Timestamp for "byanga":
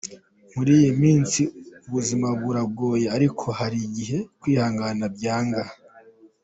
5.15-5.63